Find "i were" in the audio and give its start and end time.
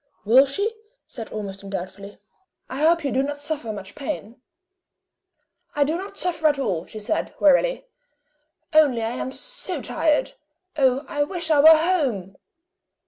11.51-11.67